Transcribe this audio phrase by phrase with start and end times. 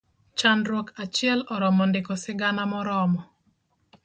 [0.37, 3.21] Chandruok achiel oromo ndiko sigana moromo.